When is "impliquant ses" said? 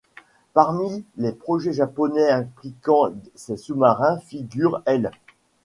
2.31-3.55